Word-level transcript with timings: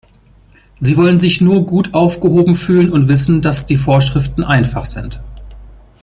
Sie 0.79 0.97
wollen 0.97 1.19
sich 1.19 1.41
nur 1.41 1.63
gut 1.67 1.93
aufgehoben 1.93 2.55
fühlen 2.55 2.91
und 2.91 3.07
wissen, 3.07 3.43
dass 3.43 3.67
die 3.67 3.77
Vorschriften 3.77 4.43
einfach 4.43 4.87
sind. 4.87 5.21